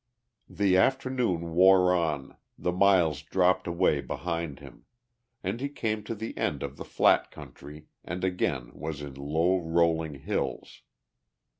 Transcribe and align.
The 0.49 0.77
afternoon 0.77 1.53
wore 1.53 1.93
on, 1.93 2.35
the 2.57 2.71
miles 2.71 3.21
dropped 3.21 3.67
away 3.67 4.01
behind 4.01 4.57
him; 4.59 4.85
and 5.43 5.61
he 5.61 5.69
came 5.69 6.03
to 6.05 6.15
the 6.15 6.35
end 6.35 6.63
of 6.63 6.77
the 6.77 6.83
flat 6.85 7.29
country 7.29 7.85
and 8.03 8.23
again 8.23 8.71
was 8.73 9.03
in 9.03 9.13
low 9.13 9.59
rolling 9.59 10.15
hills. 10.15 10.81